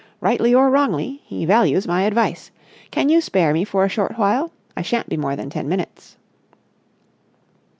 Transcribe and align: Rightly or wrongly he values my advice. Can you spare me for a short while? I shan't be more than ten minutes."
Rightly 0.19 0.51
or 0.55 0.71
wrongly 0.71 1.21
he 1.25 1.45
values 1.45 1.87
my 1.87 2.01
advice. 2.05 2.49
Can 2.89 3.07
you 3.09 3.21
spare 3.21 3.53
me 3.53 3.63
for 3.63 3.85
a 3.85 3.89
short 3.89 4.17
while? 4.17 4.51
I 4.75 4.81
shan't 4.81 5.09
be 5.09 5.15
more 5.15 5.35
than 5.35 5.51
ten 5.51 5.69
minutes." 5.69 6.17